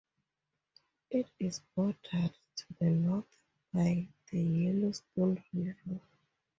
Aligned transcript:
It 1.11 1.27
is 1.39 1.59
bordered 1.75 2.33
to 2.55 2.65
the 2.79 2.89
north 2.89 3.37
by 3.71 4.07
the 4.31 4.41
Yellowstone 4.41 5.43
River. 5.53 6.01